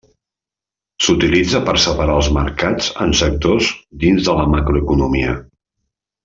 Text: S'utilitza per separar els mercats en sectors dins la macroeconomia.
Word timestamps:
S'utilitza 1.07 1.61
per 1.67 1.75
separar 1.83 2.15
els 2.21 2.29
mercats 2.37 2.89
en 3.05 3.13
sectors 3.21 3.69
dins 4.05 4.33
la 4.41 4.49
macroeconomia. 4.57 5.37